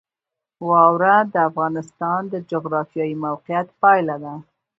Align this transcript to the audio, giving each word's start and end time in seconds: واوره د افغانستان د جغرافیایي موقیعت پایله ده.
واوره 0.69 1.15
د 1.33 1.35
افغانستان 1.49 2.21
د 2.33 2.35
جغرافیایي 2.49 3.15
موقیعت 3.25 3.67
پایله 3.81 4.15
ده. 4.23 4.33